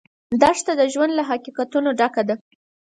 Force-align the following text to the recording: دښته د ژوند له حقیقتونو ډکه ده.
دښته 0.41 0.73
د 0.77 0.81
ژوند 0.93 1.11
له 1.15 1.23
حقیقتونو 1.29 1.89
ډکه 1.99 2.23
ده. 2.29 2.35